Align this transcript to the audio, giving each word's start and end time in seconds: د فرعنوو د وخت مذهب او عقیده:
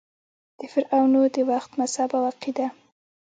د 0.59 0.61
فرعنوو 0.73 1.31
د 1.35 1.37
وخت 1.51 1.71
مذهب 1.79 2.09
او 2.17 2.23
عقیده: 2.31 2.67